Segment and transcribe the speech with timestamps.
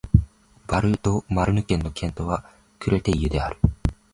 [0.67, 2.43] ヴァル＝ド＝マルヌ県の県都は
[2.79, 3.57] クレテイユである